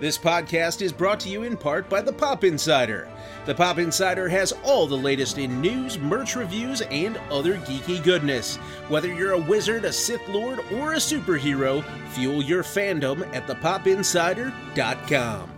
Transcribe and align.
This 0.00 0.16
podcast 0.16 0.80
is 0.80 0.92
brought 0.92 1.18
to 1.20 1.28
you 1.28 1.42
in 1.42 1.56
part 1.56 1.88
by 1.88 2.00
the 2.00 2.12
Pop 2.12 2.44
Insider. 2.44 3.08
The 3.46 3.54
Pop 3.54 3.78
Insider 3.78 4.28
has 4.28 4.52
all 4.62 4.86
the 4.86 4.96
latest 4.96 5.38
in 5.38 5.60
news, 5.60 5.98
merch 5.98 6.36
reviews, 6.36 6.82
and 6.82 7.16
other 7.32 7.56
geeky 7.56 8.02
goodness. 8.04 8.58
Whether 8.86 9.12
you're 9.12 9.32
a 9.32 9.40
wizard, 9.40 9.84
a 9.84 9.92
Sith 9.92 10.28
Lord, 10.28 10.60
or 10.72 10.92
a 10.92 10.98
superhero, 10.98 11.82
fuel 12.10 12.42
your 12.42 12.62
fandom 12.62 13.26
at 13.34 13.48
thepopinsider.com. 13.48 15.57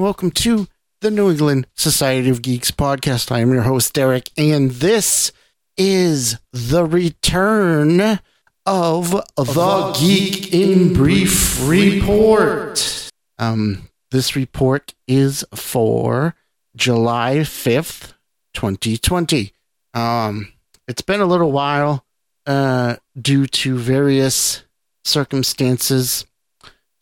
and 0.00 0.04
welcome 0.06 0.30
to 0.30 0.66
the 1.02 1.10
New 1.10 1.30
England 1.30 1.66
Society 1.74 2.30
of 2.30 2.40
Geeks 2.40 2.70
podcast. 2.70 3.30
I 3.30 3.40
am 3.40 3.52
your 3.52 3.64
host, 3.64 3.92
Derrick, 3.92 4.30
and 4.34 4.70
this 4.70 5.30
is 5.76 6.38
the 6.54 6.86
return 6.86 8.18
of 8.64 9.10
the 9.36 9.94
Geek 10.00 10.54
in 10.54 10.94
Brief 10.94 11.68
report. 11.68 13.10
Um, 13.38 13.90
this 14.10 14.34
report 14.34 14.94
is 15.06 15.44
for 15.54 16.34
July 16.74 17.40
5th, 17.40 18.14
2020. 18.54 19.52
Um, 19.92 20.54
it's 20.88 21.02
been 21.02 21.20
a 21.20 21.26
little 21.26 21.52
while 21.52 22.06
uh, 22.46 22.96
due 23.20 23.46
to 23.46 23.76
various 23.76 24.62
circumstances 25.04 26.24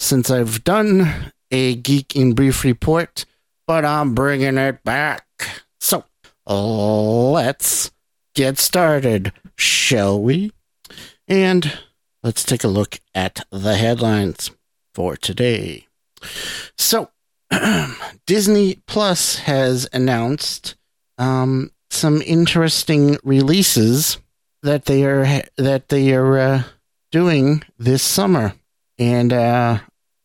since 0.01 0.33
I've 0.33 0.65
done 0.65 1.31
a 1.51 1.77
Geek 1.77 2.15
in 2.17 2.35
Brief 2.35 2.65
report, 2.65 3.25
but 3.67 3.85
I'm 3.85 4.15
bringing 4.15 4.59
it 4.59 4.83
back. 4.85 5.27
So 5.81 6.05
let's 6.47 7.91
get 8.35 8.59
started, 8.59 9.33
shall 9.57 10.21
we? 10.21 10.53
And 11.27 11.79
let's 12.23 12.45
take 12.45 12.65
a 12.65 12.69
look 12.69 13.01
at 13.15 13.45
the 13.51 13.77
headlines 13.77 14.51
for 14.95 15.17
today. 15.17 15.87
So, 16.77 17.11
Disney 18.27 18.83
Plus 18.87 19.41
has 19.41 19.89
announced 19.93 20.77
um, 21.19 21.71
some 21.91 22.23
interesting 22.23 23.17
releases 23.25 24.19
that 24.63 24.87
they 24.87 25.05
are 25.05 25.25
that 25.57 25.89
they 25.89 26.13
are 26.15 26.39
uh, 26.39 26.63
doing 27.11 27.63
this 27.79 28.03
summer, 28.03 28.55
and 28.99 29.33
uh, 29.33 29.79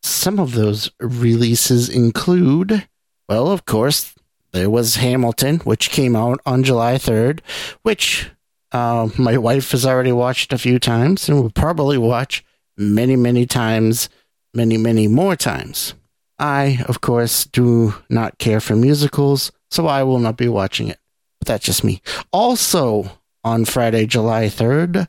some 0.04 0.38
of 0.38 0.52
those 0.52 0.90
releases 1.00 1.88
include, 1.88 2.86
well, 3.28 3.50
of 3.50 3.64
course, 3.64 4.14
there 4.52 4.70
was 4.70 4.96
Hamilton, 4.96 5.58
which 5.60 5.90
came 5.90 6.14
out 6.14 6.40
on 6.46 6.62
July 6.62 6.94
3rd, 6.94 7.40
which 7.82 8.30
uh, 8.72 9.08
my 9.18 9.38
wife 9.38 9.70
has 9.72 9.86
already 9.86 10.12
watched 10.12 10.52
a 10.52 10.58
few 10.58 10.78
times 10.78 11.28
and 11.28 11.40
will 11.40 11.50
probably 11.50 11.98
watch 11.98 12.44
many, 12.76 13.16
many 13.16 13.46
times, 13.46 14.08
many, 14.52 14.76
many 14.76 15.08
more 15.08 15.36
times. 15.36 15.94
I, 16.38 16.84
of 16.86 17.00
course, 17.00 17.44
do 17.44 17.94
not 18.10 18.38
care 18.38 18.60
for 18.60 18.76
musicals, 18.76 19.52
so 19.70 19.86
I 19.86 20.02
will 20.02 20.18
not 20.18 20.36
be 20.36 20.48
watching 20.48 20.88
it. 20.88 20.98
But 21.40 21.48
that's 21.48 21.66
just 21.66 21.84
me. 21.84 22.02
Also, 22.32 23.10
on 23.42 23.64
Friday, 23.64 24.06
July 24.06 24.46
3rd, 24.46 25.08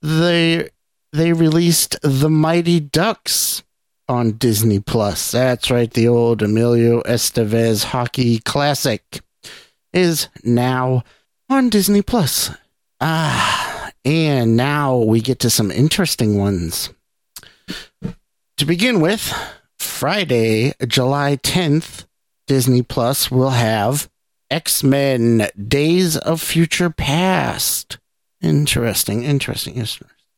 they 0.00 0.70
they 1.12 1.32
released 1.34 1.96
The 2.02 2.30
Mighty 2.30 2.80
Ducks, 2.80 3.62
on 4.08 4.32
Disney 4.32 4.80
Plus. 4.80 5.30
That's 5.30 5.70
right, 5.70 5.92
the 5.92 6.08
old 6.08 6.42
Emilio 6.42 7.02
Estevez 7.02 7.84
hockey 7.84 8.38
classic 8.38 9.20
is 9.92 10.28
now 10.44 11.04
on 11.48 11.68
Disney 11.68 12.02
Plus. 12.02 12.50
Ah, 13.00 13.90
and 14.04 14.56
now 14.56 14.96
we 14.96 15.20
get 15.20 15.38
to 15.40 15.50
some 15.50 15.70
interesting 15.70 16.38
ones. 16.38 16.90
To 18.58 18.64
begin 18.64 19.00
with, 19.00 19.32
Friday, 19.78 20.72
July 20.86 21.36
10th, 21.36 22.06
Disney 22.46 22.82
Plus 22.82 23.30
will 23.30 23.50
have 23.50 24.08
X-Men 24.50 25.48
Days 25.68 26.16
of 26.16 26.40
Future 26.40 26.90
Past. 26.90 27.98
Interesting, 28.40 29.24
interesting, 29.24 29.82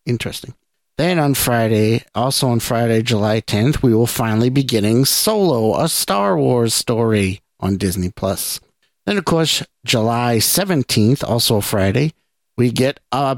interesting. 0.07 0.55
Then 0.97 1.19
on 1.19 1.35
Friday, 1.35 2.05
also 2.15 2.49
on 2.49 2.61
Friday, 2.61 3.03
July 3.03 3.41
10th, 3.41 3.83
we 3.83 3.93
will 3.93 4.07
finally 4.07 4.49
be 4.49 4.63
getting 4.63 5.05
Solo, 5.05 5.81
a 5.81 5.89
Star 5.89 6.39
Wars 6.39 6.73
story 6.73 7.41
on 7.59 7.77
Disney 7.77 8.11
Plus. 8.15 8.61
Then, 9.05 9.19
of 9.19 9.25
course, 9.25 9.65
July 9.85 10.37
17th, 10.37 11.25
also 11.25 11.61
Friday, 11.61 12.13
we 12.57 12.71
get 12.71 13.01
uh, 13.11 13.35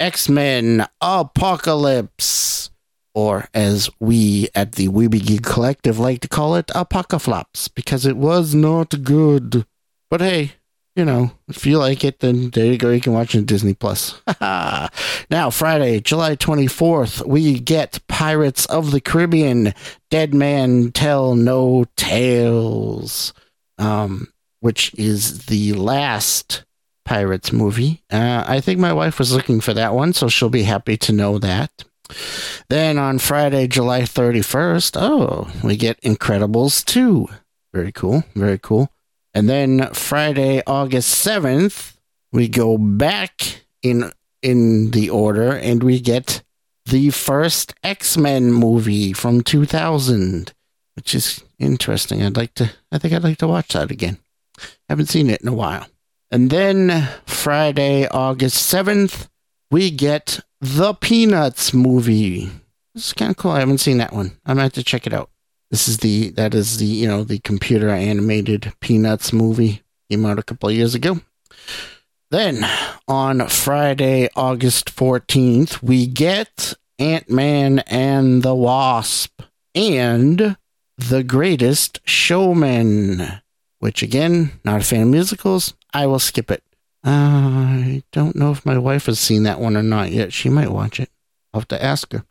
X 0.00 0.28
Men 0.28 0.86
Apocalypse, 1.00 2.70
or 3.14 3.48
as 3.54 3.88
we 4.00 4.48
at 4.56 4.72
the 4.72 4.88
Weeby 4.88 5.24
Geek 5.24 5.42
Collective 5.44 6.00
like 6.00 6.20
to 6.22 6.28
call 6.28 6.56
it, 6.56 6.66
Apocaflops, 6.68 7.72
because 7.74 8.06
it 8.06 8.16
was 8.16 8.56
not 8.56 9.04
good. 9.04 9.64
But 10.10 10.20
hey, 10.20 10.54
you 10.98 11.04
know, 11.04 11.30
if 11.46 11.64
you 11.64 11.78
like 11.78 12.04
it, 12.04 12.18
then 12.18 12.50
there 12.50 12.66
you 12.66 12.76
go. 12.76 12.90
You 12.90 13.00
can 13.00 13.12
watch 13.12 13.32
it 13.32 13.38
on 13.38 13.44
Disney 13.44 13.72
Plus. 13.72 14.20
now, 14.40 15.48
Friday, 15.48 16.00
July 16.00 16.34
24th, 16.34 17.24
we 17.24 17.60
get 17.60 18.00
Pirates 18.08 18.66
of 18.66 18.90
the 18.90 19.00
Caribbean 19.00 19.74
Dead 20.10 20.34
Man 20.34 20.90
Tell 20.90 21.36
No 21.36 21.84
Tales, 21.96 23.32
um, 23.78 24.26
which 24.58 24.92
is 24.94 25.46
the 25.46 25.74
last 25.74 26.64
Pirates 27.04 27.52
movie. 27.52 28.02
Uh, 28.10 28.44
I 28.44 28.60
think 28.60 28.80
my 28.80 28.92
wife 28.92 29.20
was 29.20 29.32
looking 29.32 29.60
for 29.60 29.72
that 29.74 29.94
one, 29.94 30.12
so 30.12 30.26
she'll 30.26 30.50
be 30.50 30.64
happy 30.64 30.96
to 30.96 31.12
know 31.12 31.38
that. 31.38 31.70
Then 32.68 32.98
on 32.98 33.20
Friday, 33.20 33.68
July 33.68 34.00
31st, 34.00 35.00
oh, 35.00 35.48
we 35.62 35.76
get 35.76 36.00
Incredibles 36.00 36.84
2. 36.84 37.28
Very 37.72 37.92
cool. 37.92 38.24
Very 38.34 38.58
cool. 38.58 38.90
And 39.38 39.48
then 39.48 39.88
Friday, 39.92 40.64
August 40.66 41.24
7th, 41.24 41.94
we 42.32 42.48
go 42.48 42.76
back 42.76 43.62
in 43.82 44.10
in 44.42 44.90
the 44.90 45.10
order 45.10 45.52
and 45.52 45.80
we 45.80 46.00
get 46.00 46.42
the 46.86 47.10
first 47.10 47.72
X-Men 47.84 48.52
movie 48.52 49.12
from 49.12 49.42
2000, 49.42 50.52
which 50.96 51.14
is 51.14 51.44
interesting. 51.56 52.20
I'd 52.20 52.36
like 52.36 52.54
to 52.54 52.72
I 52.90 52.98
think 52.98 53.14
I'd 53.14 53.22
like 53.22 53.38
to 53.38 53.46
watch 53.46 53.74
that 53.74 53.92
again. 53.92 54.18
Haven't 54.88 55.06
seen 55.06 55.30
it 55.30 55.40
in 55.40 55.46
a 55.46 55.54
while. 55.54 55.86
And 56.32 56.50
then 56.50 57.08
Friday, 57.24 58.08
August 58.08 58.56
7th, 58.74 59.28
we 59.70 59.92
get 59.92 60.40
the 60.60 60.94
Peanuts 60.94 61.72
movie. 61.72 62.50
This 62.92 63.06
is 63.06 63.12
kind 63.12 63.30
of 63.30 63.36
cool. 63.36 63.52
I 63.52 63.60
haven't 63.60 63.78
seen 63.78 63.98
that 63.98 64.12
one. 64.12 64.32
I 64.44 64.54
might 64.54 64.62
have 64.64 64.72
to 64.72 64.82
check 64.82 65.06
it 65.06 65.12
out. 65.12 65.30
This 65.70 65.88
is 65.88 65.98
the 65.98 66.30
that 66.30 66.54
is 66.54 66.78
the 66.78 66.86
you 66.86 67.06
know 67.06 67.24
the 67.24 67.38
computer 67.40 67.90
animated 67.90 68.72
Peanuts 68.80 69.32
movie 69.32 69.82
came 70.10 70.24
out 70.24 70.38
a 70.38 70.42
couple 70.42 70.68
of 70.68 70.74
years 70.74 70.94
ago. 70.94 71.20
Then 72.30 72.66
on 73.06 73.48
Friday, 73.48 74.28
August 74.36 74.94
14th, 74.94 75.82
we 75.82 76.06
get 76.06 76.74
Ant 76.98 77.30
Man 77.30 77.78
and 77.80 78.42
the 78.42 78.54
Wasp 78.54 79.40
and 79.74 80.56
The 80.98 81.22
Greatest 81.22 82.00
Showman, 82.04 83.40
which 83.78 84.02
again, 84.02 84.52
not 84.64 84.80
a 84.82 84.84
fan 84.84 85.02
of 85.02 85.08
musicals. 85.08 85.74
I 85.94 86.06
will 86.06 86.18
skip 86.18 86.50
it. 86.50 86.62
I 87.02 88.02
don't 88.12 88.36
know 88.36 88.50
if 88.50 88.66
my 88.66 88.76
wife 88.76 89.06
has 89.06 89.18
seen 89.18 89.44
that 89.44 89.60
one 89.60 89.76
or 89.76 89.82
not 89.82 90.10
yet. 90.10 90.32
She 90.32 90.50
might 90.50 90.70
watch 90.70 91.00
it. 91.00 91.10
I'll 91.54 91.60
have 91.60 91.68
to 91.68 91.82
ask 91.82 92.12
her. 92.12 92.24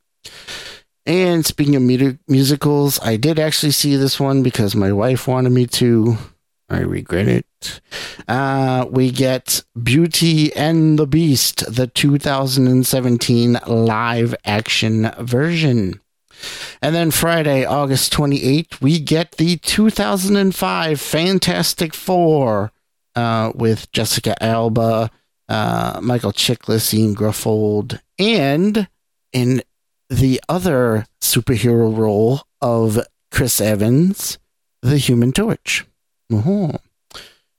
And 1.08 1.46
speaking 1.46 1.78
of 1.78 1.82
mu- 1.84 2.18
musicals, 2.28 3.00
I 3.00 3.16
did 3.16 3.40
actually 3.40 3.72
see 3.72 3.96
this 3.96 4.20
one 4.20 4.44
because 4.44 4.76
my 4.76 4.92
wife 4.92 5.26
wanted 5.26 5.52
me 5.54 5.66
to. 5.68 6.18
I 6.70 6.80
regret 6.80 7.30
it. 7.30 7.80
Uh, 8.28 8.86
we 8.92 9.12
get 9.12 9.64
Beauty 9.82 10.54
and 10.54 11.00
the 11.00 11.08
Beast, 11.08 11.64
the 11.74 11.88
2017 11.88 13.58
live 13.66 14.36
action 14.44 15.10
version. 15.18 16.02
And 16.82 16.94
then 16.94 17.12
Friday, 17.12 17.64
August 17.64 18.12
28th, 18.12 18.82
we 18.82 19.00
get 19.00 19.38
the 19.38 19.56
2005 19.58 21.00
Fantastic 21.00 21.94
Four 21.94 22.74
uh, 23.16 23.54
with 23.56 23.90
Jessica 23.94 24.42
Alba, 24.44 25.10
uh, 25.48 26.00
Michael 26.04 26.34
Chiklis, 26.34 26.94
Ian 26.94 27.16
Gruffudd, 27.16 28.02
and 28.20 28.90
in 29.32 29.64
the 30.10 30.42
other 30.48 31.06
superhero 31.22 31.96
role 31.96 32.42
of 32.62 33.00
Chris 33.32 33.60
Evans, 33.62 34.38
the 34.82 34.98
Human 34.98 35.32
Torch. 35.32 35.86
Uh-huh. 36.32 36.78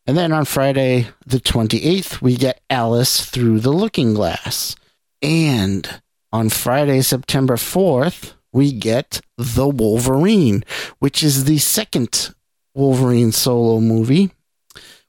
And 0.06 0.16
then 0.16 0.32
on 0.32 0.46
Friday, 0.46 1.08
the 1.26 1.38
28th, 1.38 2.22
we 2.22 2.36
get 2.36 2.62
Alice 2.70 3.26
through 3.26 3.60
the 3.60 3.72
looking 3.72 4.14
glass. 4.14 4.74
And 5.20 6.00
on 6.32 6.48
Friday, 6.48 7.02
September 7.02 7.56
4th, 7.56 8.34
we 8.52 8.72
get 8.72 9.20
The 9.36 9.68
Wolverine, 9.68 10.64
which 10.98 11.22
is 11.22 11.44
the 11.44 11.58
second 11.58 12.34
Wolverine 12.74 13.32
solo 13.32 13.80
movie, 13.80 14.30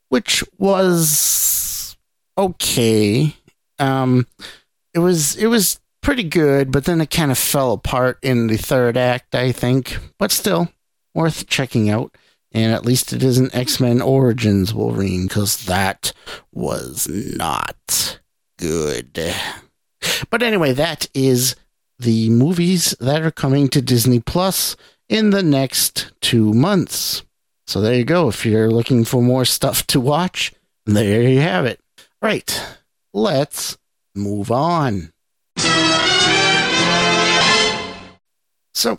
which 0.09 0.43
was 0.57 1.95
okay. 2.37 3.35
Um, 3.77 4.27
it 4.93 4.99
was 4.99 5.35
it 5.35 5.47
was 5.47 5.78
pretty 6.01 6.23
good, 6.23 6.71
but 6.71 6.85
then 6.85 7.01
it 7.01 7.09
kind 7.09 7.31
of 7.31 7.37
fell 7.37 7.73
apart 7.73 8.19
in 8.21 8.47
the 8.47 8.57
third 8.57 8.97
act, 8.97 9.35
I 9.35 9.51
think. 9.51 9.97
But 10.17 10.31
still, 10.31 10.69
worth 11.13 11.47
checking 11.47 11.89
out. 11.89 12.15
And 12.51 12.73
at 12.73 12.85
least 12.85 13.13
it 13.13 13.21
isn't 13.21 13.53
X 13.53 13.79
Men 13.79 14.01
Origins 14.01 14.73
Wolverine, 14.73 15.27
because 15.27 15.65
that 15.65 16.13
was 16.51 17.07
not 17.07 18.19
good. 18.57 19.33
But 20.29 20.41
anyway, 20.41 20.71
that 20.73 21.07
is 21.13 21.55
the 21.99 22.29
movies 22.29 22.95
that 22.99 23.21
are 23.21 23.31
coming 23.31 23.67
to 23.67 23.81
Disney 23.81 24.19
Plus 24.19 24.75
in 25.07 25.29
the 25.29 25.43
next 25.43 26.11
two 26.21 26.53
months. 26.53 27.23
So 27.67 27.81
there 27.81 27.93
you 27.93 28.05
go. 28.05 28.29
If 28.29 28.47
you're 28.47 28.71
looking 28.71 29.05
for 29.05 29.21
more 29.21 29.45
stuff 29.45 29.85
to 29.87 29.99
watch, 29.99 30.51
there 30.87 31.21
you 31.21 31.41
have 31.41 31.65
it. 31.65 31.79
Right. 32.19 32.59
Let's 33.13 33.77
move 34.15 34.51
on. 34.51 35.13
So 38.79 38.97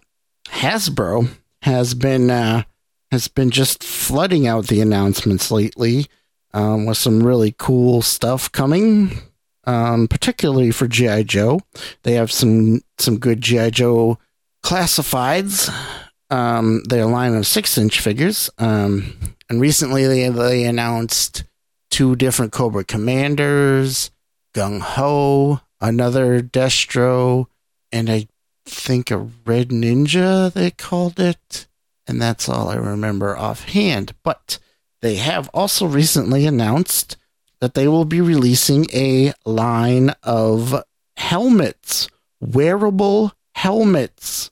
Hasbro 0.48 1.30
has 1.62 1.94
been 1.94 2.28
uh, 2.30 2.64
has 3.10 3.28
been 3.28 3.48
just 3.48 3.82
flooding 3.82 4.46
out 4.46 4.66
the 4.66 4.82
announcements 4.82 5.50
lately 5.50 6.04
um, 6.52 6.84
with 6.84 6.98
some 6.98 7.22
really 7.22 7.54
cool 7.56 8.02
stuff 8.02 8.52
coming. 8.52 9.12
Um, 9.64 10.06
particularly 10.06 10.70
for 10.70 10.86
GI 10.86 11.24
Joe, 11.24 11.60
they 12.02 12.12
have 12.12 12.30
some 12.30 12.82
some 12.98 13.18
good 13.18 13.40
GI 13.40 13.70
Joe 13.70 14.18
classifieds. 14.62 15.74
Um, 16.28 16.82
their 16.84 17.06
line 17.06 17.34
of 17.34 17.46
six 17.46 17.78
inch 17.78 18.00
figures. 18.00 18.50
Um, 18.58 19.34
and 19.48 19.62
recently 19.62 20.06
they 20.06 20.28
they 20.28 20.64
announced 20.64 21.44
two 21.90 22.16
different 22.16 22.52
Cobra 22.52 22.84
Commanders, 22.84 24.10
Gung 24.52 24.82
Ho, 24.82 25.60
another 25.80 26.42
Destro, 26.42 27.46
and 27.90 28.10
I 28.10 28.28
think 28.66 29.10
a 29.10 29.18
Red 29.18 29.68
Ninja, 29.68 30.52
they 30.52 30.70
called 30.70 31.18
it. 31.18 31.66
And 32.06 32.20
that's 32.20 32.48
all 32.48 32.68
I 32.68 32.76
remember 32.76 33.36
offhand. 33.36 34.14
But 34.22 34.58
they 35.00 35.16
have 35.16 35.48
also 35.54 35.86
recently 35.86 36.46
announced 36.46 37.16
that 37.60 37.74
they 37.74 37.86
will 37.86 38.04
be 38.04 38.20
releasing 38.20 38.86
a 38.92 39.32
line 39.44 40.14
of 40.22 40.82
helmets, 41.16 42.08
wearable 42.40 43.32
helmets. 43.54 44.50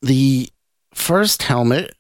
the 0.03 0.51
first 0.93 1.45
helmet 1.45 1.95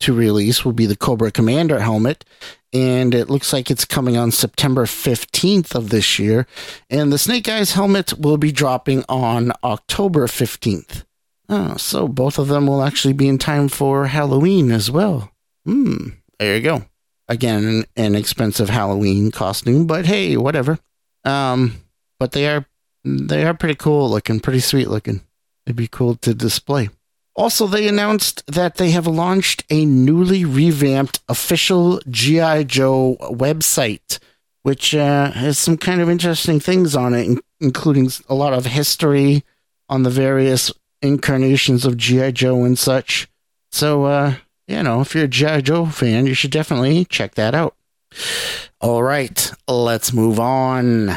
to 0.00 0.12
release 0.12 0.64
will 0.64 0.72
be 0.72 0.86
the 0.86 0.96
Cobra 0.96 1.30
Commander 1.30 1.78
helmet 1.80 2.24
and 2.74 3.14
it 3.14 3.30
looks 3.30 3.52
like 3.52 3.70
it's 3.70 3.84
coming 3.84 4.16
on 4.16 4.32
September 4.32 4.84
15th 4.84 5.76
of 5.76 5.90
this 5.90 6.18
year. 6.18 6.46
And 6.90 7.12
the 7.12 7.18
Snake 7.18 7.48
Eyes 7.48 7.72
helmet 7.72 8.18
will 8.18 8.36
be 8.36 8.50
dropping 8.50 9.04
on 9.08 9.52
October 9.62 10.26
15th. 10.26 11.04
Oh, 11.48 11.76
so 11.76 12.08
both 12.08 12.38
of 12.38 12.48
them 12.48 12.66
will 12.66 12.82
actually 12.82 13.12
be 13.12 13.28
in 13.28 13.38
time 13.38 13.68
for 13.68 14.06
Halloween 14.06 14.72
as 14.72 14.90
well. 14.90 15.30
Hmm, 15.64 16.08
there 16.38 16.56
you 16.56 16.62
go. 16.62 16.84
Again, 17.28 17.84
an, 17.96 18.14
expensive 18.14 18.68
Halloween 18.68 19.30
costume, 19.30 19.86
but 19.86 20.04
hey, 20.04 20.36
whatever. 20.36 20.78
Um, 21.24 21.80
but 22.18 22.32
they 22.32 22.48
are 22.48 22.66
they 23.04 23.44
are 23.44 23.54
pretty 23.54 23.76
cool 23.76 24.10
looking, 24.10 24.40
pretty 24.40 24.60
sweet 24.60 24.88
looking. 24.88 25.22
It'd 25.66 25.76
be 25.76 25.88
cool 25.88 26.16
to 26.16 26.34
display. 26.34 26.90
Also, 27.36 27.66
they 27.66 27.88
announced 27.88 28.46
that 28.46 28.76
they 28.76 28.90
have 28.90 29.06
launched 29.06 29.64
a 29.68 29.84
newly 29.84 30.44
revamped 30.44 31.20
official 31.28 32.00
G.I. 32.08 32.62
Joe 32.64 33.16
website, 33.20 34.20
which 34.62 34.94
uh, 34.94 35.32
has 35.32 35.58
some 35.58 35.76
kind 35.76 36.00
of 36.00 36.08
interesting 36.08 36.60
things 36.60 36.94
on 36.94 37.12
it, 37.12 37.38
including 37.60 38.10
a 38.28 38.34
lot 38.34 38.52
of 38.52 38.66
history 38.66 39.44
on 39.88 40.04
the 40.04 40.10
various 40.10 40.72
incarnations 41.02 41.84
of 41.84 41.96
G.I. 41.96 42.30
Joe 42.30 42.62
and 42.64 42.78
such. 42.78 43.28
So, 43.72 44.04
uh, 44.04 44.34
you 44.68 44.82
know, 44.84 45.00
if 45.00 45.14
you're 45.14 45.24
a 45.24 45.28
G.I. 45.28 45.62
Joe 45.62 45.86
fan, 45.86 46.26
you 46.26 46.34
should 46.34 46.52
definitely 46.52 47.04
check 47.04 47.34
that 47.34 47.54
out. 47.54 47.74
All 48.80 49.02
right, 49.02 49.52
let's 49.66 50.12
move 50.12 50.38
on. 50.38 51.16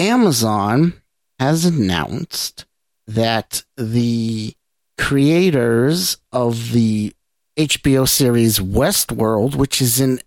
Amazon 0.00 0.94
has 1.38 1.66
announced 1.66 2.64
that 3.06 3.62
the 3.76 4.54
creators 4.96 6.16
of 6.32 6.72
the 6.72 7.12
HBO 7.58 8.08
series 8.08 8.58
Westworld, 8.60 9.56
which 9.56 9.82
is 9.82 10.00
an 10.00 10.20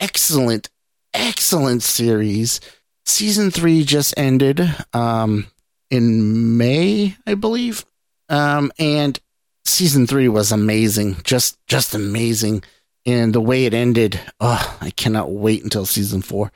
excellent, 0.00 0.68
excellent 1.14 1.84
series, 1.84 2.60
season 3.06 3.52
three 3.52 3.84
just 3.84 4.14
ended 4.16 4.68
um, 4.92 5.46
in 5.90 6.56
May, 6.56 7.16
I 7.24 7.34
believe, 7.34 7.84
um, 8.28 8.72
and 8.80 9.16
season 9.64 10.08
three 10.08 10.28
was 10.28 10.50
amazing, 10.50 11.18
just 11.22 11.56
just 11.68 11.94
amazing, 11.94 12.64
and 13.06 13.32
the 13.32 13.40
way 13.40 13.64
it 13.64 13.74
ended, 13.74 14.18
oh, 14.40 14.76
I 14.80 14.90
cannot 14.90 15.30
wait 15.30 15.62
until 15.62 15.86
season 15.86 16.20
four. 16.20 16.50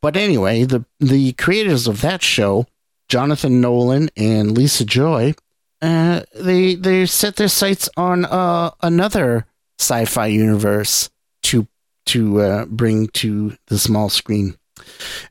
But 0.00 0.16
anyway, 0.16 0.64
the 0.64 0.84
the 1.00 1.32
creators 1.32 1.86
of 1.86 2.00
that 2.02 2.22
show 2.22 2.66
Jonathan 3.08 3.60
Nolan 3.60 4.10
and 4.16 4.56
Lisa 4.56 4.84
Joy, 4.84 5.34
uh, 5.82 6.22
they 6.34 6.74
they 6.74 7.06
set 7.06 7.36
their 7.36 7.48
sights 7.48 7.88
on 7.96 8.24
uh, 8.24 8.70
another 8.82 9.46
sci-fi 9.78 10.26
universe 10.26 11.10
to 11.44 11.66
to 12.06 12.40
uh, 12.40 12.64
bring 12.66 13.08
to 13.08 13.56
the 13.66 13.78
small 13.78 14.08
screen, 14.08 14.56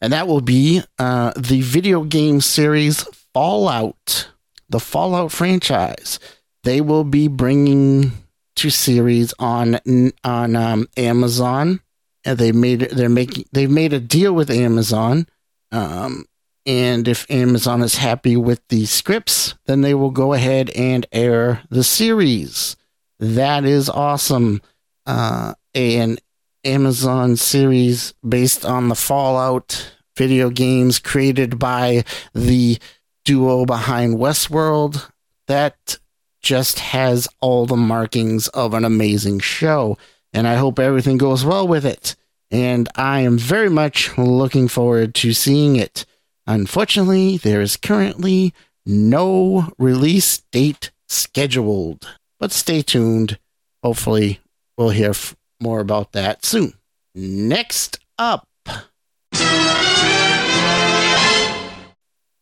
and 0.01 0.11
that 0.11 0.27
will 0.27 0.41
be 0.41 0.81
uh, 0.99 1.31
the 1.37 1.61
video 1.61 2.03
game 2.03 2.41
series 2.41 3.03
Fallout, 3.33 4.29
the 4.69 4.79
Fallout 4.79 5.31
franchise. 5.31 6.19
They 6.63 6.81
will 6.81 7.03
be 7.05 7.27
bringing 7.27 8.11
to 8.57 8.69
series 8.69 9.33
on 9.39 9.79
on 10.23 10.55
um, 10.55 10.87
Amazon. 10.97 11.79
And 12.27 12.37
they 12.37 12.51
made 12.51 12.81
they're 12.91 13.09
making 13.09 13.45
they've 13.53 13.71
made 13.71 13.93
a 13.93 13.99
deal 13.99 14.33
with 14.33 14.51
Amazon 14.51 15.27
um, 15.71 16.25
and 16.65 17.07
if 17.07 17.29
Amazon 17.29 17.81
is 17.81 17.95
happy 17.95 18.35
with 18.35 18.61
the 18.67 18.85
scripts, 18.85 19.55
then 19.65 19.81
they 19.81 19.93
will 19.93 20.11
go 20.11 20.33
ahead 20.33 20.69
and 20.71 21.05
air 21.11 21.61
the 21.69 21.83
series. 21.83 22.75
That 23.19 23.65
is 23.65 23.89
awesome. 23.89 24.61
Uh, 25.05 25.53
an 25.73 26.17
Amazon 26.63 27.37
series 27.37 28.13
based 28.27 28.65
on 28.65 28.89
the 28.89 28.95
Fallout 28.95 29.93
video 30.17 30.49
games 30.49 30.99
created 30.99 31.57
by 31.57 32.03
the 32.33 32.77
duo 33.23 33.65
behind 33.65 34.17
Westworld. 34.17 35.09
That 35.47 35.99
just 36.41 36.79
has 36.79 37.27
all 37.39 37.65
the 37.65 37.77
markings 37.77 38.49
of 38.49 38.73
an 38.73 38.83
amazing 38.83 39.39
show. 39.39 39.97
And 40.37 40.47
I 40.47 40.53
hope 40.53 40.77
everything 40.77 41.17
goes 41.17 41.43
well 41.43 41.67
with 41.67 41.83
it. 41.83 42.15
And 42.51 42.87
I 42.95 43.21
am 43.21 43.39
very 43.39 43.71
much 43.71 44.15
looking 44.19 44.67
forward 44.67 45.15
to 45.15 45.33
seeing 45.33 45.77
it. 45.77 46.05
Unfortunately, 46.45 47.37
there 47.37 47.59
is 47.59 47.75
currently 47.75 48.53
no 48.85 49.73
release 49.79 50.43
date 50.51 50.91
scheduled, 51.07 52.07
but 52.39 52.51
stay 52.51 52.83
tuned. 52.83 53.39
Hopefully, 53.81 54.39
we'll 54.77 54.91
hear 54.91 55.09
f- 55.09 55.35
more 55.59 55.79
about 55.79 56.11
that 56.11 56.45
soon. 56.45 56.73
Next 57.15 57.97
up. 58.19 58.47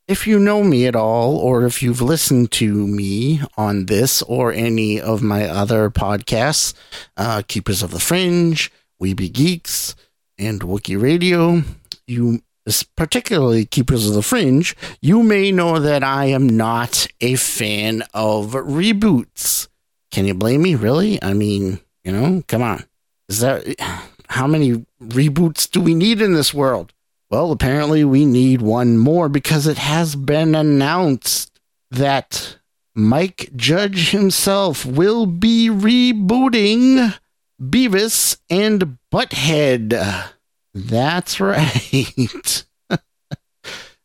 If 0.07 0.27
you 0.27 0.37
know 0.37 0.63
me 0.63 0.85
at 0.85 0.95
all, 0.95 1.35
or 1.35 1.65
if 1.65 1.81
you've 1.81 2.01
listened 2.01 2.51
to 2.53 2.71
me 2.87 3.41
on 3.57 3.87
this 3.87 4.21
or 4.21 4.53
any 4.53 5.01
of 5.01 5.23
my 5.23 5.45
other 5.45 5.89
podcasts, 5.89 6.75
uh, 7.17 7.41
Keepers 7.47 7.81
of 7.81 7.89
the 7.89 7.99
Fringe, 7.99 8.71
Weeby 9.01 9.33
Geeks, 9.33 9.95
and 10.37 10.61
Wookie 10.61 11.01
Radio, 11.01 11.63
you 12.05 12.41
particularly 12.95 13.65
Keepers 13.65 14.07
of 14.07 14.13
the 14.13 14.21
Fringe, 14.21 14.75
you 15.01 15.23
may 15.23 15.51
know 15.51 15.79
that 15.79 16.03
I 16.03 16.25
am 16.25 16.47
not 16.47 17.07
a 17.19 17.35
fan 17.35 18.03
of 18.13 18.51
reboots. 18.51 19.67
Can 20.11 20.25
you 20.25 20.35
blame 20.35 20.61
me? 20.61 20.75
Really? 20.75 21.21
I 21.23 21.33
mean, 21.33 21.79
you 22.03 22.11
know, 22.11 22.43
come 22.47 22.61
on. 22.61 22.85
Is 23.27 23.39
that 23.39 23.65
how 24.29 24.45
many 24.45 24.85
reboots 25.01 25.69
do 25.69 25.81
we 25.81 25.95
need 25.95 26.21
in 26.21 26.33
this 26.33 26.53
world? 26.53 26.93
Well, 27.29 27.51
apparently 27.51 28.03
we 28.03 28.25
need 28.25 28.61
one 28.61 28.97
more 28.97 29.29
because 29.29 29.67
it 29.67 29.77
has 29.77 30.15
been 30.15 30.53
announced 30.53 31.59
that 31.91 32.57
Mike 32.93 33.49
Judge 33.55 34.11
himself 34.11 34.85
will 34.85 35.25
be 35.25 35.69
rebooting 35.69 37.13
Beavis 37.61 38.37
and 38.49 38.97
Butthead. 39.11 40.31
That's 40.73 41.39
right. 41.39 42.65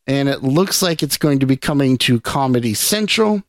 and 0.07 0.29
it 0.29 0.43
looks 0.43 0.81
like 0.81 1.03
it's 1.03 1.17
going 1.17 1.39
to 1.39 1.45
be 1.45 1.57
coming 1.57 1.97
to 1.99 2.19
Comedy 2.19 2.73
Central. 2.73 3.43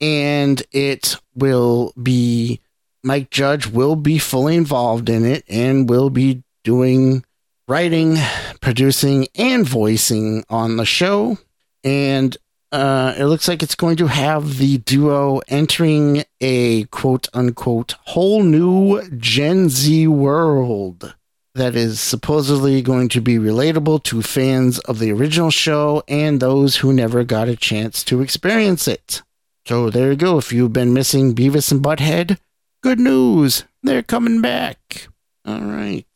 And 0.00 0.60
it 0.72 1.16
will 1.34 1.92
be, 2.02 2.60
Mike 3.04 3.30
Judge 3.30 3.68
will 3.68 3.94
be 3.94 4.18
fully 4.18 4.56
involved 4.56 5.08
in 5.08 5.24
it 5.24 5.44
and 5.48 5.88
will 5.88 6.10
be 6.10 6.42
doing 6.64 7.24
writing, 7.68 8.16
producing, 8.62 9.28
and 9.34 9.68
voicing 9.68 10.44
on 10.48 10.78
the 10.78 10.86
show. 10.86 11.36
And 11.84 12.34
uh, 12.70 13.12
it 13.18 13.26
looks 13.26 13.48
like 13.48 13.62
it's 13.62 13.74
going 13.74 13.96
to 13.96 14.06
have 14.06 14.56
the 14.56 14.78
duo 14.78 15.42
entering 15.48 16.24
a 16.40 16.84
quote 16.84 17.28
unquote 17.34 17.96
whole 18.06 18.42
new 18.42 19.06
Gen 19.10 19.68
Z 19.68 20.06
world 20.06 21.14
that 21.54 21.76
is 21.76 22.00
supposedly 22.00 22.80
going 22.80 23.10
to 23.10 23.20
be 23.20 23.36
relatable 23.36 24.02
to 24.04 24.22
fans 24.22 24.78
of 24.80 24.98
the 24.98 25.12
original 25.12 25.50
show 25.50 26.02
and 26.08 26.40
those 26.40 26.76
who 26.76 26.94
never 26.94 27.24
got 27.24 27.48
a 27.48 27.56
chance 27.56 28.02
to 28.04 28.22
experience 28.22 28.88
it. 28.88 29.20
So 29.66 29.90
there 29.90 30.12
you 30.12 30.16
go. 30.16 30.38
If 30.38 30.50
you've 30.50 30.72
been 30.72 30.94
missing 30.94 31.34
Beavis 31.34 31.70
and 31.70 31.82
Butthead, 31.82 32.38
good 32.82 32.98
news. 32.98 33.64
They're 33.82 34.02
coming 34.02 34.40
back. 34.40 35.08
All 35.44 35.60
right 35.60 36.06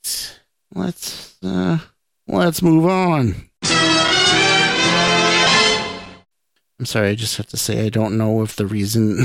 let's 0.76 1.37
uh, 1.43 1.79
let's 2.26 2.62
move 2.62 2.87
on. 2.87 3.35
I'm 6.78 6.85
sorry, 6.85 7.09
I 7.09 7.14
just 7.14 7.37
have 7.38 7.47
to 7.49 7.56
say 7.56 7.87
I 7.87 7.88
don't 7.88 8.18
know 8.18 8.42
if 8.42 8.56
the 8.56 8.66
reason 8.66 9.25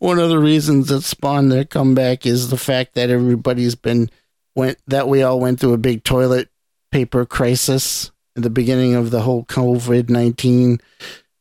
one 0.00 0.18
of 0.18 0.30
the 0.30 0.38
reasons 0.38 0.88
that 0.88 1.02
spawned 1.02 1.52
their 1.52 1.64
comeback 1.64 2.26
is 2.26 2.50
the 2.50 2.56
fact 2.56 2.94
that 2.94 3.10
everybody's 3.10 3.76
been 3.76 4.10
went 4.56 4.78
that 4.88 5.08
we 5.08 5.22
all 5.22 5.38
went 5.38 5.60
through 5.60 5.74
a 5.74 5.78
big 5.78 6.02
toilet 6.04 6.48
paper 6.90 7.24
crisis 7.24 8.10
at 8.36 8.42
the 8.42 8.50
beginning 8.50 8.94
of 8.94 9.10
the 9.10 9.20
whole 9.22 9.44
COVID 9.44 10.10
nineteen 10.10 10.78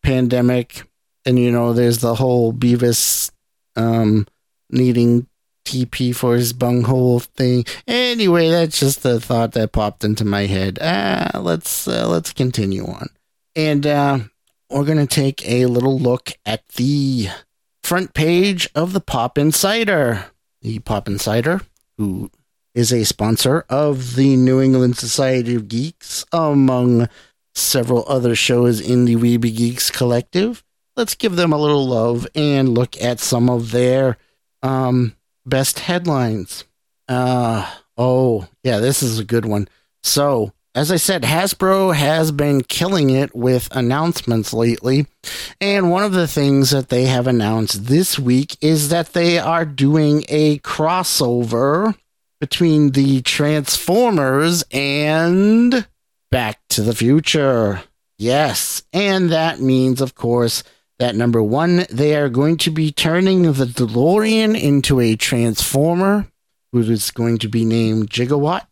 pandemic. 0.04 0.88
And 1.26 1.40
you 1.40 1.52
know, 1.52 1.74
there's 1.74 2.00
the 2.00 2.16
whole 2.16 2.54
Beavis 2.54 3.32
um, 3.76 4.28
needing 4.70 5.28
TP 5.66 6.16
for 6.16 6.36
his 6.36 6.54
bunghole 6.54 7.20
thing. 7.20 7.66
Anyway, 7.88 8.50
that's 8.50 8.80
just 8.80 9.04
the 9.04 9.20
thought 9.20 9.54
that 9.54 9.72
popped 9.72 10.04
into 10.04 10.26
my 10.26 10.46
head. 10.46 10.80
Ah, 10.82 11.40
let's 11.40 11.88
uh, 11.88 12.08
let's 12.08 12.34
continue 12.34 12.86
on, 12.86 13.10
and 13.56 13.86
uh, 13.86 14.20
we're 14.70 14.86
gonna 14.86 15.08
take 15.08 15.48
a 15.48 15.66
little 15.66 16.00
look 16.00 16.32
at 16.46 16.68
the 16.70 17.28
front 17.84 18.14
page 18.14 18.70
of 18.76 18.94
the 18.94 19.02
Pop 19.02 19.38
Insider. 19.38 20.26
The 20.62 20.80
Pop 20.80 21.08
Insider, 21.08 21.62
who 21.98 22.30
is 22.74 22.94
a 22.94 23.04
sponsor 23.04 23.66
of 23.70 24.16
the 24.16 24.36
New 24.36 24.62
England 24.62 24.98
Society 24.98 25.56
of 25.56 25.68
Geeks, 25.68 26.26
among 26.32 27.10
several 27.54 28.06
other 28.08 28.36
shows 28.36 28.80
in 28.80 29.06
the 29.06 29.16
Weeby 29.16 29.56
Geeks 29.56 29.92
collective. 29.92 30.64
Let's 30.96 31.16
give 31.16 31.36
them 31.36 31.52
a 31.52 31.58
little 31.58 31.88
love 31.88 32.28
and 32.36 32.70
look 32.70 33.02
at 33.02 33.20
some 33.20 33.50
of 33.50 33.72
their 33.72 34.18
um, 34.62 35.16
best 35.52 35.80
headlines. 35.80 36.64
Uh, 37.08 37.70
oh, 37.98 38.48
yeah, 38.64 38.80
this 38.80 39.04
is 39.04 39.20
a 39.20 39.24
good 39.24 39.46
one. 39.46 39.68
So, 40.02 40.54
as 40.74 40.92
I 40.92 40.96
said, 40.96 41.24
Hasbro 41.24 41.94
has 41.94 42.32
been 42.32 42.62
killing 42.64 43.10
it 43.10 43.36
with 43.36 43.68
announcements 43.76 44.54
lately. 44.54 45.06
And 45.60 45.92
one 45.92 46.04
of 46.04 46.14
the 46.14 46.28
things 46.28 46.72
that 46.72 46.88
they 46.88 47.06
have 47.06 47.28
announced 47.28 47.88
this 47.88 48.18
week 48.18 48.56
is 48.62 48.90
that 48.90 49.14
they 49.14 49.38
are 49.38 49.66
doing 49.66 50.24
a 50.30 50.60
crossover 50.60 51.96
between 52.40 52.92
the 52.92 53.22
Transformers 53.22 54.64
and 54.72 55.86
Back 56.32 56.62
to 56.70 56.82
the 56.82 56.96
Future. 56.96 57.84
Yes, 58.18 58.84
and 58.94 59.30
that 59.32 59.60
means, 59.60 60.00
of 60.00 60.16
course, 60.16 60.64
that 61.02 61.16
number 61.16 61.42
one, 61.42 61.88
they 61.90 62.16
are 62.16 62.30
going 62.30 62.58
to 62.58 62.70
be 62.70 62.92
turning 62.92 63.42
the 63.54 63.66
DeLorean 63.66 64.56
into 64.56 65.00
a 65.00 65.16
transformer, 65.16 66.28
who 66.72 66.82
is 66.82 67.10
going 67.10 67.40
to 67.40 67.50
be 67.50 67.66
named 67.66 68.12
Gigawatt. 68.12 68.68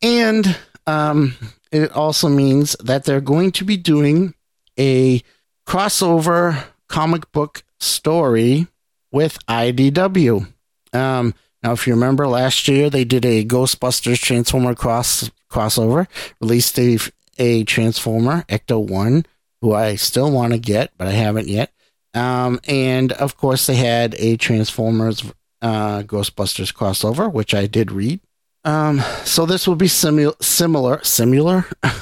And 0.00 0.56
um, 0.86 1.36
it 1.70 1.92
also 1.92 2.30
means 2.30 2.74
that 2.82 3.04
they're 3.04 3.20
going 3.20 3.52
to 3.52 3.66
be 3.66 3.76
doing 3.76 4.32
a 4.78 5.22
crossover 5.66 6.64
comic 6.88 7.30
book 7.32 7.64
story 7.80 8.66
with 9.12 9.36
IDW. 9.46 10.50
Um, 10.94 11.34
now, 11.62 11.72
if 11.72 11.86
you 11.86 11.92
remember 11.92 12.26
last 12.26 12.66
year, 12.66 12.88
they 12.88 13.04
did 13.04 13.26
a 13.26 13.44
Ghostbusters 13.44 14.22
Transformer 14.22 14.74
cross 14.74 15.30
crossover, 15.50 16.06
released 16.40 16.78
a, 16.78 16.98
a 17.36 17.64
Transformer 17.64 18.44
Ecto 18.48 18.82
1 18.82 19.26
who 19.60 19.72
I 19.72 19.96
still 19.96 20.30
want 20.30 20.52
to 20.52 20.58
get, 20.58 20.92
but 20.96 21.08
I 21.08 21.12
haven't 21.12 21.48
yet. 21.48 21.72
Um, 22.14 22.60
and 22.66 23.12
of 23.12 23.36
course, 23.36 23.66
they 23.66 23.76
had 23.76 24.14
a 24.18 24.36
Transformers 24.36 25.22
uh, 25.62 26.02
Ghostbusters 26.02 26.72
crossover, 26.72 27.30
which 27.32 27.54
I 27.54 27.66
did 27.66 27.92
read. 27.92 28.20
Um, 28.64 29.00
so 29.24 29.46
this 29.46 29.68
will 29.68 29.76
be 29.76 29.86
simu- 29.86 30.42
similar, 30.42 31.02
similar. 31.04 31.66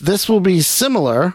this 0.00 0.28
will 0.28 0.40
be 0.40 0.60
similar 0.60 1.34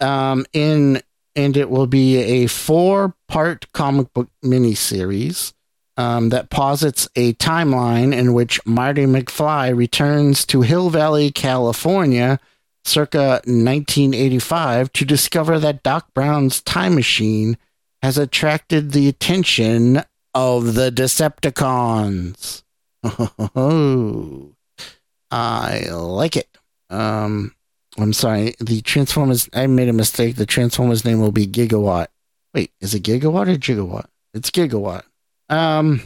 um, 0.00 0.44
in, 0.52 1.00
and 1.36 1.56
it 1.56 1.70
will 1.70 1.86
be 1.86 2.16
a 2.16 2.46
four-part 2.46 3.70
comic 3.72 4.12
book 4.12 4.28
miniseries 4.44 5.52
um, 5.96 6.30
that 6.30 6.50
posits 6.50 7.08
a 7.14 7.34
timeline 7.34 8.14
in 8.14 8.34
which 8.34 8.64
Marty 8.66 9.04
McFly 9.04 9.76
returns 9.76 10.44
to 10.46 10.62
Hill 10.62 10.90
Valley, 10.90 11.30
California 11.30 12.40
circa 12.84 13.40
1985 13.44 14.92
to 14.92 15.04
discover 15.04 15.58
that 15.58 15.82
Doc 15.82 16.08
Brown's 16.14 16.60
time 16.60 16.94
machine 16.94 17.56
has 18.02 18.18
attracted 18.18 18.92
the 18.92 19.08
attention 19.08 20.02
of 20.34 20.74
the 20.74 20.90
Decepticons. 20.90 22.62
Oh, 23.04 24.52
I 25.30 25.88
like 25.90 26.36
it. 26.36 26.48
Um, 26.90 27.54
I'm 27.98 28.12
sorry. 28.12 28.54
The 28.60 28.80
Transformers. 28.82 29.48
I 29.52 29.66
made 29.66 29.88
a 29.88 29.92
mistake. 29.92 30.36
The 30.36 30.46
Transformers 30.46 31.04
name 31.04 31.20
will 31.20 31.32
be 31.32 31.46
Gigawatt. 31.46 32.08
Wait, 32.54 32.72
is 32.80 32.94
it 32.94 33.02
Gigawatt 33.02 33.48
or 33.48 33.56
Gigawatt? 33.56 34.06
It's 34.34 34.50
Gigawatt. 34.50 35.04
Um, 35.48 36.02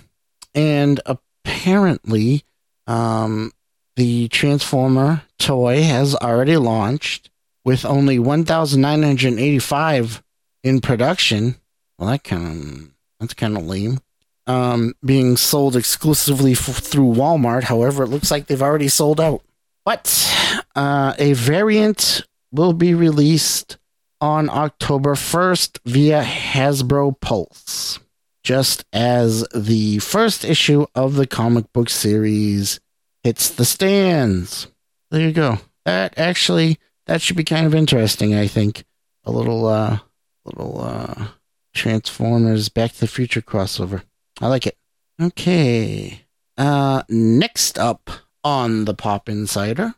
and 0.54 1.00
apparently, 1.06 2.44
um, 2.86 3.52
the 3.96 4.28
Transformer 4.28 5.22
toy 5.38 5.82
has 5.82 6.14
already 6.14 6.56
launched 6.56 7.30
with 7.64 7.84
only 7.84 8.18
1,985 8.18 10.22
in 10.62 10.80
production. 10.80 11.56
Well, 11.98 12.10
that 12.10 12.24
kind 12.24 12.46
of 12.46 12.90
that's 13.20 13.34
kind 13.34 13.56
of 13.56 13.66
lame. 13.66 14.00
Um, 14.46 14.94
being 15.04 15.36
sold 15.36 15.74
exclusively 15.74 16.52
f- 16.52 16.60
through 16.60 17.14
Walmart. 17.14 17.64
However, 17.64 18.04
it 18.04 18.08
looks 18.08 18.30
like 18.30 18.46
they've 18.46 18.62
already 18.62 18.88
sold 18.88 19.20
out. 19.20 19.42
But 19.84 20.62
uh, 20.76 21.14
a 21.18 21.32
variant 21.32 22.24
will 22.52 22.72
be 22.72 22.94
released 22.94 23.78
on 24.20 24.48
October 24.48 25.14
1st 25.14 25.78
via 25.84 26.22
Hasbro 26.22 27.20
Pulse, 27.20 27.98
just 28.42 28.84
as 28.92 29.44
the 29.54 29.98
first 29.98 30.44
issue 30.44 30.86
of 30.94 31.16
the 31.16 31.26
comic 31.26 31.72
book 31.72 31.90
series 31.90 32.80
hits 33.22 33.50
the 33.50 33.64
stands. 33.64 34.68
There 35.10 35.20
you 35.20 35.32
go. 35.32 35.58
That 35.84 36.18
actually 36.18 36.78
that 37.06 37.22
should 37.22 37.36
be 37.36 37.44
kind 37.44 37.66
of 37.66 37.74
interesting, 37.74 38.34
I 38.34 38.46
think. 38.46 38.84
A 39.24 39.30
little 39.30 39.66
uh 39.66 40.00
little 40.44 40.82
uh 40.82 41.28
Transformers 41.74 42.68
Back 42.68 42.92
to 42.92 43.00
the 43.00 43.06
Future 43.06 43.42
crossover. 43.42 44.02
I 44.40 44.48
like 44.48 44.66
it. 44.66 44.76
Okay. 45.20 46.22
Uh, 46.58 47.02
next 47.08 47.78
up 47.78 48.10
on 48.42 48.86
the 48.86 48.94
Pop 48.94 49.28
Insider. 49.28 49.94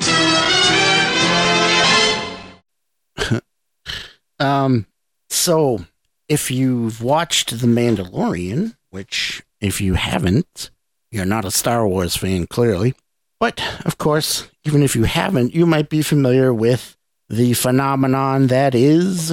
um, 4.40 4.86
so 5.28 5.84
if 6.28 6.50
you've 6.50 7.00
watched 7.00 7.60
The 7.60 7.68
Mandalorian, 7.68 8.74
which 8.90 9.42
if 9.60 9.80
you 9.80 9.94
haven't, 9.94 10.70
you're 11.12 11.24
not 11.24 11.44
a 11.44 11.50
Star 11.50 11.86
Wars 11.86 12.16
fan, 12.16 12.46
clearly. 12.46 12.94
But 13.40 13.62
of 13.86 13.96
course, 13.96 14.48
even 14.64 14.82
if 14.82 14.94
you 14.94 15.04
haven't, 15.04 15.54
you 15.54 15.64
might 15.64 15.88
be 15.88 16.02
familiar 16.02 16.52
with 16.52 16.96
the 17.30 17.54
phenomenon 17.54 18.48
that 18.48 18.74
is 18.74 19.32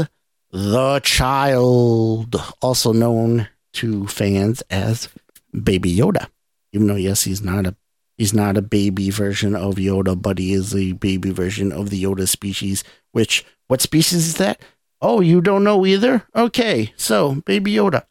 the 0.51 1.01
child, 1.03 2.41
also 2.61 2.93
known 2.93 3.49
to 3.73 4.07
fans 4.07 4.61
as 4.69 5.09
Baby 5.51 5.93
Yoda. 5.93 6.29
Even 6.71 6.87
though, 6.87 6.95
yes, 6.95 7.23
he's 7.23 7.41
not 7.41 7.65
a 7.65 7.75
he's 8.17 8.33
not 8.33 8.55
a 8.55 8.61
baby 8.61 9.09
version 9.09 9.55
of 9.55 9.75
Yoda, 9.75 10.19
but 10.19 10.37
he 10.37 10.53
is 10.53 10.73
a 10.73 10.93
baby 10.93 11.31
version 11.31 11.71
of 11.71 11.89
the 11.89 12.01
Yoda 12.01 12.27
species. 12.27 12.83
Which 13.11 13.45
what 13.67 13.81
species 13.81 14.25
is 14.27 14.35
that? 14.35 14.61
Oh, 15.01 15.19
you 15.21 15.41
don't 15.41 15.63
know 15.63 15.85
either? 15.85 16.23
Okay, 16.35 16.93
so 16.97 17.35
Baby 17.45 17.73
Yoda. 17.73 18.05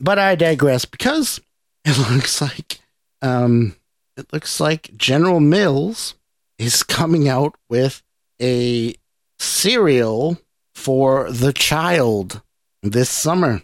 But 0.00 0.18
I 0.18 0.34
digress 0.34 0.84
because 0.84 1.40
it 1.84 1.96
looks 2.10 2.40
like 2.40 2.80
um 3.22 3.76
it 4.16 4.32
looks 4.32 4.60
like 4.60 4.96
General 4.96 5.40
Mills 5.40 6.14
is 6.58 6.82
coming 6.82 7.28
out 7.28 7.54
with 7.68 8.02
a 8.40 8.94
cereal 9.38 10.38
for 10.74 11.30
the 11.30 11.52
child 11.52 12.42
this 12.82 13.10
summer. 13.10 13.62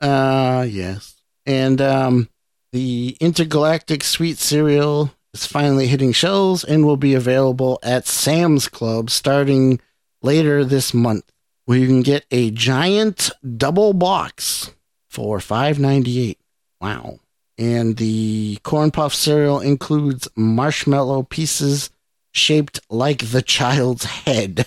uh 0.00 0.66
yes. 0.68 1.22
And 1.46 1.80
um 1.80 2.28
the 2.72 3.16
intergalactic 3.20 4.02
sweet 4.02 4.38
cereal 4.38 5.12
is 5.32 5.46
finally 5.46 5.86
hitting 5.86 6.12
shelves 6.12 6.64
and 6.64 6.84
will 6.84 6.96
be 6.96 7.14
available 7.14 7.78
at 7.82 8.06
Sam's 8.06 8.68
Club 8.68 9.10
starting 9.10 9.80
later 10.22 10.64
this 10.64 10.94
month. 10.94 11.24
Where 11.66 11.78
you 11.78 11.86
can 11.86 12.02
get 12.02 12.26
a 12.30 12.50
giant 12.50 13.30
double 13.56 13.94
box 13.94 14.72
for 15.08 15.40
five 15.40 15.78
ninety 15.78 16.20
eight. 16.20 16.38
Wow. 16.80 17.20
And 17.56 17.96
the 17.96 18.58
corn 18.62 18.90
puff 18.90 19.14
cereal 19.14 19.60
includes 19.60 20.28
marshmallow 20.34 21.24
pieces 21.24 21.90
shaped 22.32 22.80
like 22.90 23.30
the 23.30 23.42
child's 23.42 24.04
head. 24.04 24.66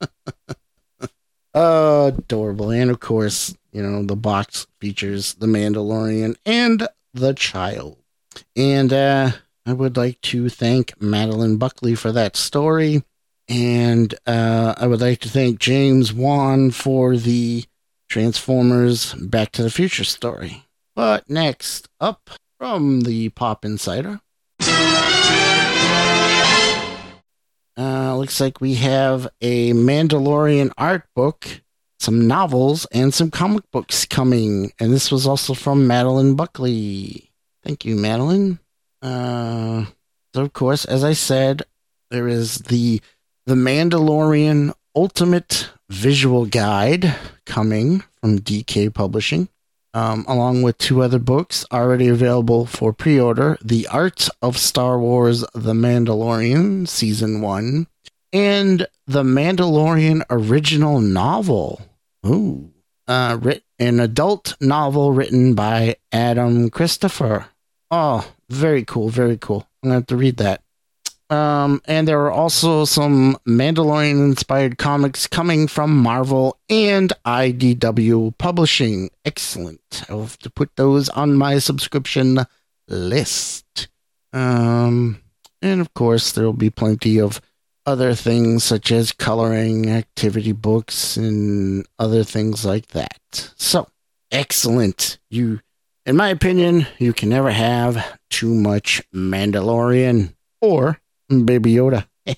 adorable. 1.54 2.70
And 2.70 2.90
of 2.90 3.00
course, 3.00 3.54
you 3.72 3.82
know, 3.82 4.02
the 4.04 4.16
box 4.16 4.66
features 4.80 5.34
the 5.34 5.46
Mandalorian 5.46 6.36
and 6.46 6.88
the 7.12 7.34
child. 7.34 7.98
And 8.56 8.92
uh, 8.92 9.32
I 9.66 9.72
would 9.72 9.96
like 9.96 10.20
to 10.22 10.48
thank 10.48 11.00
Madeline 11.00 11.56
Buckley 11.56 11.94
for 11.94 12.12
that 12.12 12.36
story. 12.36 13.02
And 13.48 14.14
uh, 14.26 14.74
I 14.76 14.86
would 14.86 15.00
like 15.00 15.20
to 15.20 15.28
thank 15.28 15.58
James 15.58 16.12
Wan 16.12 16.70
for 16.70 17.16
the 17.16 17.64
Transformers 18.08 19.14
Back 19.14 19.52
to 19.52 19.62
the 19.62 19.70
Future 19.70 20.04
story. 20.04 20.64
But 20.94 21.28
next 21.28 21.88
up 22.00 22.30
from 22.58 23.02
the 23.02 23.30
Pop 23.30 23.64
Insider. 23.64 24.20
Uh, 27.76 28.16
looks 28.16 28.40
like 28.40 28.60
we 28.60 28.74
have 28.74 29.26
a 29.40 29.72
Mandalorian 29.72 30.70
art 30.76 31.04
book, 31.16 31.62
some 31.98 32.26
novels, 32.28 32.86
and 32.92 33.14
some 33.14 33.30
comic 33.30 33.64
books 33.70 34.04
coming. 34.04 34.72
And 34.78 34.92
this 34.92 35.10
was 35.10 35.26
also 35.26 35.54
from 35.54 35.86
Madeline 35.86 36.34
Buckley. 36.34 37.30
Thank 37.64 37.84
you, 37.84 37.96
Madeline. 37.96 38.58
Uh, 39.00 39.86
so 40.34 40.42
of 40.42 40.52
course, 40.52 40.84
as 40.84 41.02
I 41.02 41.14
said, 41.14 41.62
there 42.10 42.28
is 42.28 42.58
the 42.58 43.00
the 43.46 43.54
Mandalorian 43.54 44.72
Ultimate 44.94 45.70
Visual 45.88 46.46
Guide 46.46 47.14
coming 47.44 48.04
from 48.20 48.38
DK 48.38 48.92
Publishing, 48.94 49.48
um, 49.94 50.24
along 50.28 50.62
with 50.62 50.78
two 50.78 51.02
other 51.02 51.18
books 51.18 51.64
already 51.72 52.08
available 52.08 52.66
for 52.66 52.92
pre 52.92 53.18
order 53.18 53.58
The 53.64 53.86
Art 53.88 54.28
of 54.40 54.56
Star 54.56 54.98
Wars 54.98 55.44
The 55.54 55.72
Mandalorian, 55.74 56.88
Season 56.88 57.40
1, 57.40 57.86
and 58.32 58.86
The 59.06 59.22
Mandalorian 59.22 60.22
Original 60.30 61.00
Novel. 61.00 61.82
Ooh. 62.26 62.70
Uh, 63.06 63.38
writ- 63.40 63.64
an 63.78 63.98
adult 64.00 64.54
novel 64.60 65.12
written 65.12 65.54
by 65.54 65.96
Adam 66.12 66.70
Christopher. 66.70 67.46
Oh, 67.90 68.32
very 68.48 68.84
cool, 68.84 69.08
very 69.08 69.36
cool. 69.36 69.66
I'm 69.82 69.90
going 69.90 69.92
to 69.92 69.94
have 69.96 70.06
to 70.06 70.16
read 70.16 70.36
that. 70.38 70.61
Um, 71.32 71.80
and 71.86 72.06
there 72.06 72.20
are 72.20 72.30
also 72.30 72.84
some 72.84 73.38
Mandalorian 73.48 74.22
inspired 74.22 74.76
comics 74.76 75.26
coming 75.26 75.66
from 75.66 75.96
Marvel 75.96 76.58
and 76.68 77.10
IDW 77.24 78.36
Publishing. 78.36 79.08
Excellent. 79.24 80.04
I'll 80.10 80.20
have 80.20 80.38
to 80.40 80.50
put 80.50 80.76
those 80.76 81.08
on 81.08 81.34
my 81.34 81.58
subscription 81.58 82.40
list. 82.86 83.88
Um, 84.34 85.22
and 85.62 85.80
of 85.80 85.94
course, 85.94 86.32
there 86.32 86.44
will 86.44 86.52
be 86.52 86.68
plenty 86.68 87.18
of 87.18 87.40
other 87.86 88.14
things 88.14 88.62
such 88.62 88.92
as 88.92 89.10
coloring, 89.12 89.88
activity 89.88 90.52
books, 90.52 91.16
and 91.16 91.86
other 91.98 92.24
things 92.24 92.66
like 92.66 92.88
that. 92.88 93.52
So, 93.56 93.88
excellent. 94.30 95.16
You, 95.30 95.60
in 96.04 96.16
my 96.16 96.28
opinion, 96.28 96.86
you 96.98 97.14
can 97.14 97.30
never 97.30 97.52
have 97.52 98.18
too 98.28 98.54
much 98.54 99.00
Mandalorian 99.14 100.34
or 100.60 100.98
Baby 101.46 101.74
Yoda. 101.74 102.06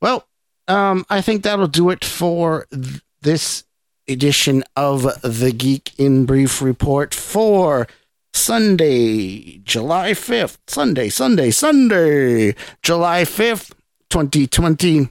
well, 0.00 0.26
um, 0.68 1.04
I 1.08 1.20
think 1.20 1.42
that'll 1.42 1.66
do 1.68 1.90
it 1.90 2.04
for 2.04 2.66
th- 2.72 3.02
this 3.22 3.64
edition 4.08 4.62
of 4.76 5.02
the 5.22 5.52
Geek 5.52 5.92
in 5.98 6.26
Brief 6.26 6.62
report 6.62 7.14
for 7.14 7.86
Sunday, 8.32 9.58
July 9.64 10.12
5th. 10.12 10.58
Sunday, 10.66 11.08
Sunday, 11.08 11.50
Sunday, 11.50 12.54
July 12.82 13.22
5th, 13.22 13.72
2020. 14.10 15.08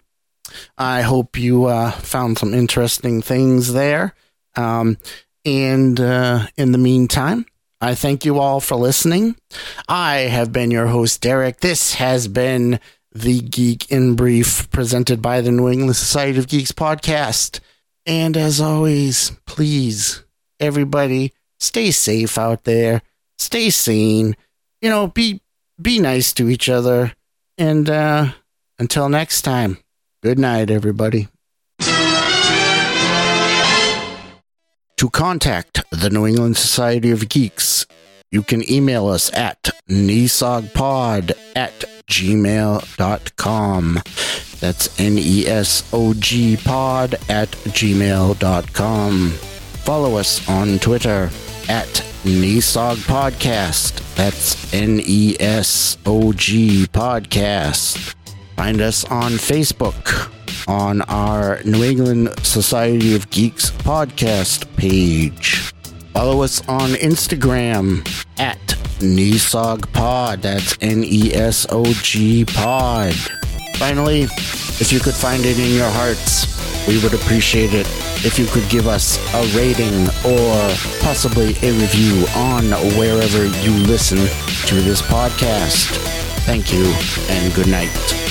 I 0.77 1.01
hope 1.01 1.37
you 1.37 1.65
uh, 1.65 1.91
found 1.91 2.37
some 2.37 2.53
interesting 2.53 3.21
things 3.21 3.73
there. 3.73 4.13
Um, 4.55 4.97
and 5.43 5.99
uh, 5.99 6.47
in 6.55 6.71
the 6.71 6.77
meantime, 6.77 7.45
I 7.81 7.93
thank 7.93 8.25
you 8.25 8.39
all 8.39 8.59
for 8.59 8.75
listening. 8.75 9.35
I 9.87 10.19
have 10.19 10.51
been 10.51 10.71
your 10.71 10.87
host, 10.87 11.21
Derrick. 11.21 11.59
This 11.59 11.95
has 11.95 12.27
been 12.27 12.79
the 13.13 13.39
Geek 13.41 13.91
in 13.91 14.15
Brief 14.15 14.69
presented 14.71 15.21
by 15.21 15.41
the 15.41 15.51
New 15.51 15.69
England 15.69 15.95
Society 15.95 16.39
of 16.39 16.47
Geeks 16.47 16.71
podcast. 16.71 17.59
And 18.05 18.37
as 18.37 18.61
always, 18.61 19.31
please, 19.45 20.23
everybody, 20.59 21.33
stay 21.59 21.91
safe 21.91 22.37
out 22.37 22.63
there. 22.63 23.01
Stay 23.37 23.69
sane. 23.69 24.35
You 24.81 24.89
know, 24.89 25.07
be 25.07 25.41
be 25.81 25.99
nice 25.99 26.31
to 26.33 26.49
each 26.49 26.69
other. 26.69 27.13
And 27.57 27.89
uh, 27.89 28.31
until 28.79 29.09
next 29.09 29.41
time, 29.41 29.77
good 30.21 30.39
night, 30.39 30.69
everybody. 30.69 31.27
To 35.05 35.11
contact 35.11 35.83
the 35.91 36.09
New 36.09 36.25
England 36.25 36.57
Society 36.57 37.11
of 37.11 37.29
Geeks, 37.29 37.85
you 38.31 38.41
can 38.41 38.67
email 38.67 39.07
us 39.07 39.31
at 39.35 39.69
nesogpod 39.87 41.37
at 41.55 41.79
gmail.com. 42.07 44.01
That's 44.59 44.99
N 44.99 45.17
E 45.19 45.45
S 45.45 45.87
O 45.93 46.15
G 46.15 46.57
pod 46.57 47.13
at 47.29 47.51
gmail.com. 47.51 49.29
Follow 49.29 50.15
us 50.15 50.49
on 50.49 50.79
Twitter 50.79 51.29
at 51.69 52.03
Nesog 52.23 52.95
Podcast. 53.05 54.15
That's 54.15 54.73
N 54.73 54.99
E 55.05 55.35
S 55.39 55.99
O 56.07 56.33
G 56.33 56.87
Podcast. 56.87 58.15
Find 58.55 58.81
us 58.81 59.05
on 59.05 59.33
Facebook 59.33 60.31
on 60.67 61.01
our 61.03 61.61
New 61.63 61.83
England 61.83 62.29
Society 62.43 63.15
of 63.15 63.29
Geeks 63.29 63.71
podcast 63.71 64.65
page. 64.77 65.73
Follow 66.13 66.43
us 66.43 66.65
on 66.67 66.91
Instagram 66.91 68.07
at 68.39 68.57
NESOG 68.99 70.41
That's 70.41 70.77
N 70.81 71.03
E 71.03 71.33
S 71.33 71.65
O 71.69 71.83
G 72.01 72.45
Pod. 72.45 73.13
Finally, 73.75 74.23
if 74.23 74.91
you 74.91 74.99
could 74.99 75.13
find 75.13 75.45
it 75.45 75.59
in 75.59 75.73
your 75.73 75.89
hearts, 75.89 76.87
we 76.87 77.01
would 77.03 77.13
appreciate 77.13 77.73
it 77.73 77.87
if 78.25 78.39
you 78.39 78.45
could 78.45 78.67
give 78.69 78.87
us 78.87 79.17
a 79.33 79.57
rating 79.57 80.07
or 80.25 80.69
possibly 81.01 81.49
a 81.61 81.71
review 81.73 82.25
on 82.35 82.65
wherever 82.97 83.45
you 83.45 83.71
listen 83.85 84.17
to 84.67 84.75
this 84.81 85.01
podcast. 85.01 85.87
Thank 86.45 86.71
you 86.71 86.85
and 87.29 87.53
good 87.53 87.67
night. 87.67 88.24